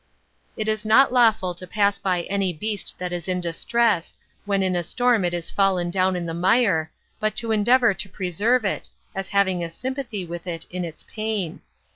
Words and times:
30. 0.55 0.61
It 0.63 0.67
is 0.67 0.83
not 0.83 1.13
lawful 1.13 1.53
to 1.53 1.67
pass 1.67 1.99
by 1.99 2.23
any 2.23 2.51
beast 2.51 2.95
that 2.97 3.13
is 3.13 3.27
in 3.27 3.39
distress, 3.39 4.15
when 4.45 4.63
in 4.63 4.75
a 4.75 4.81
storm 4.81 5.23
it 5.23 5.31
is 5.31 5.51
fallen 5.51 5.91
down 5.91 6.15
in 6.15 6.25
the 6.25 6.33
mire, 6.33 6.91
but 7.19 7.35
to 7.35 7.51
endeavor 7.51 7.93
to 7.93 8.09
preserve 8.09 8.65
it, 8.65 8.89
as 9.13 9.27
having 9.29 9.63
a 9.63 9.69
sympathy 9.69 10.25
with 10.25 10.47
it 10.47 10.65
in 10.71 10.83
its 10.83 11.03
pain. 11.03 11.61